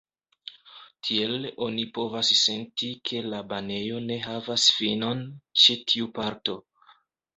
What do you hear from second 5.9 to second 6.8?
tiu parto.